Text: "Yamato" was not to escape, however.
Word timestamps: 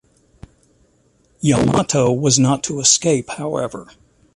"Yamato" 1.41 2.11
was 2.11 2.39
not 2.39 2.63
to 2.63 2.79
escape, 2.79 3.29
however. 3.29 3.85